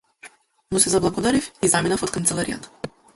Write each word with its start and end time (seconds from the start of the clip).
Му 0.71 0.79
се 0.85 0.93
заблагодарив 0.93 1.51
и 1.67 1.71
заминав 1.77 2.07
од 2.09 2.15
канцеларијата. 2.19 2.97